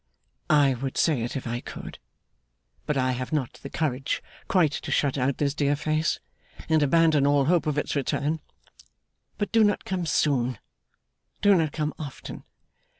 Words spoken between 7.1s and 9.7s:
all hope of its return. But do